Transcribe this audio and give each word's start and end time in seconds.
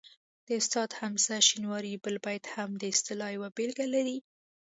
د 0.45 0.47
استاد 0.61 0.89
حمزه 0.99 1.37
شینواري 1.47 1.93
بل 2.03 2.15
بیت 2.25 2.45
هم 2.55 2.69
د 2.77 2.83
اصطلاح 2.93 3.29
یوه 3.37 3.49
بېلګه 3.57 3.85
لري 3.95 4.17